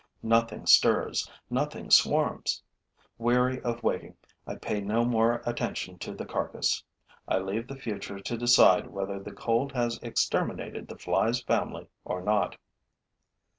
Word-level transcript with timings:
Nothing 0.23 0.65
stirs, 0.65 1.29
nothing 1.51 1.91
swarms. 1.91 2.63
Weary 3.19 3.61
of 3.61 3.83
waiting, 3.83 4.17
I 4.47 4.55
pay 4.55 4.81
no 4.81 5.05
more 5.05 5.43
attention 5.45 5.99
to 5.99 6.15
the 6.15 6.25
carcass; 6.25 6.83
I 7.27 7.37
leave 7.37 7.67
the 7.67 7.75
future 7.75 8.19
to 8.19 8.35
decide 8.35 8.87
whether 8.87 9.19
the 9.19 9.31
cold 9.31 9.73
has 9.73 9.99
exterminated 10.01 10.87
the 10.87 10.97
fly's 10.97 11.43
family 11.43 11.87
or 12.03 12.23
not. 12.23 12.57